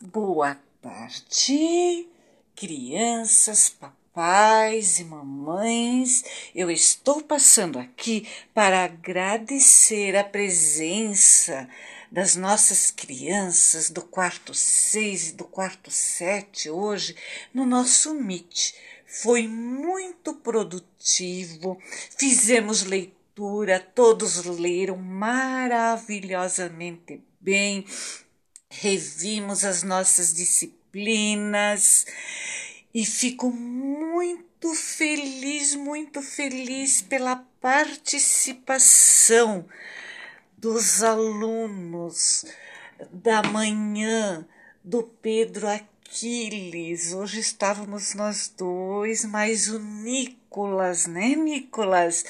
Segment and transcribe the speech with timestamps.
[0.00, 2.06] Boa tarde,
[2.54, 6.22] crianças, papais e mamães.
[6.54, 8.24] Eu estou passando aqui
[8.54, 11.68] para agradecer a presença
[12.12, 17.16] das nossas crianças do quarto 6 e do quarto 7 hoje
[17.52, 18.74] no nosso Meet.
[19.04, 21.76] Foi muito produtivo,
[22.16, 27.84] fizemos leitura, todos leram maravilhosamente bem
[28.70, 32.06] revimos as nossas disciplinas
[32.94, 39.66] e fico muito feliz, muito feliz pela participação
[40.56, 42.44] dos alunos
[43.12, 44.46] da manhã
[44.82, 47.12] do Pedro Aquiles.
[47.12, 52.24] Hoje estávamos nós dois, mais o Nicolas, né, Nicolas?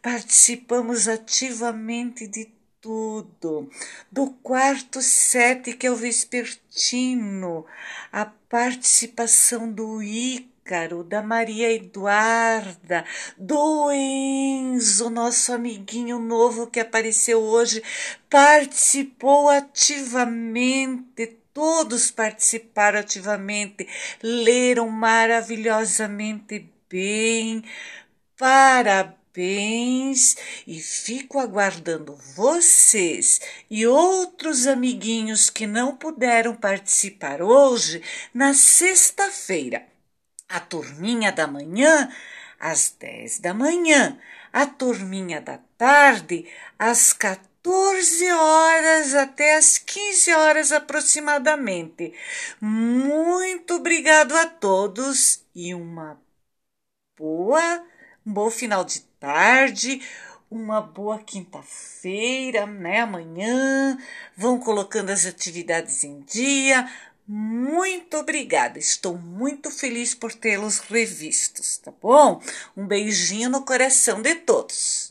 [0.00, 2.50] Participamos ativamente de
[2.82, 3.70] tudo.
[4.10, 7.64] Do quarto sete, que é o vespertino,
[8.12, 13.04] a participação do Ícaro, da Maria Eduarda,
[13.38, 17.82] do Enzo, nosso amiguinho novo que apareceu hoje,
[18.28, 21.38] participou ativamente.
[21.54, 23.86] Todos participaram ativamente,
[24.22, 27.62] leram maravilhosamente bem.
[28.38, 29.21] Parabéns!
[29.32, 38.02] Parabéns e fico aguardando vocês e outros amiguinhos que não puderam participar hoje
[38.34, 39.86] na sexta-feira.
[40.48, 42.12] A turminha da manhã
[42.60, 44.18] às 10 da manhã,
[44.52, 46.46] a turminha da tarde
[46.78, 52.12] às 14 horas até às 15 horas aproximadamente.
[52.60, 56.20] Muito obrigado a todos e uma
[57.16, 57.84] boa,
[58.26, 60.00] um bom final de tarde,
[60.50, 63.00] uma boa quinta-feira, né?
[63.00, 63.98] Amanhã,
[64.36, 66.88] vão colocando as atividades em dia.
[67.26, 72.42] Muito obrigada, estou muito feliz por tê-los revistos, tá bom?
[72.76, 75.10] Um beijinho no coração de todos.